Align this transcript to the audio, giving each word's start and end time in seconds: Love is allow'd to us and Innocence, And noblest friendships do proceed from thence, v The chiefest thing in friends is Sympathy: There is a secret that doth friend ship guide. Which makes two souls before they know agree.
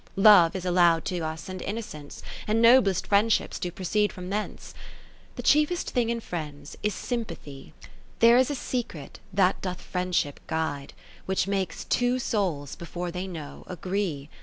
Love 0.15 0.55
is 0.55 0.65
allow'd 0.65 1.05
to 1.05 1.19
us 1.19 1.47
and 1.47 1.61
Innocence, 1.61 2.23
And 2.47 2.59
noblest 2.59 3.05
friendships 3.05 3.59
do 3.59 3.69
proceed 3.69 4.11
from 4.11 4.31
thence, 4.31 4.73
v 4.73 4.79
The 5.35 5.43
chiefest 5.43 5.91
thing 5.91 6.09
in 6.09 6.19
friends 6.21 6.75
is 6.81 6.95
Sympathy: 6.95 7.75
There 8.17 8.39
is 8.39 8.49
a 8.49 8.55
secret 8.55 9.19
that 9.31 9.61
doth 9.61 9.79
friend 9.79 10.15
ship 10.15 10.39
guide. 10.47 10.93
Which 11.27 11.45
makes 11.47 11.83
two 11.83 12.17
souls 12.17 12.75
before 12.75 13.11
they 13.11 13.27
know 13.27 13.63
agree. 13.67 14.27